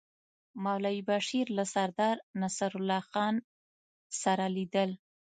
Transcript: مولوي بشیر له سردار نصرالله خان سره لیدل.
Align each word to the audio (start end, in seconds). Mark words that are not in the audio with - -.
مولوي 0.63 1.01
بشیر 1.09 1.45
له 1.57 1.63
سردار 1.73 2.15
نصرالله 2.41 3.01
خان 3.09 3.35
سره 4.21 4.45
لیدل. 4.55 4.91